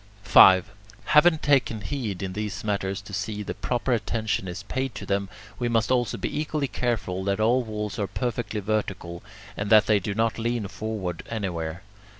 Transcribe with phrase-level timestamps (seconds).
[0.23, 0.71] 5.
[1.05, 5.29] Having taken heed in these matters to see that proper attention is paid to them,
[5.59, 9.21] we must also be equally careful that all walls are perfectly vertical,
[9.55, 11.83] and that they do not lean forward anywhere.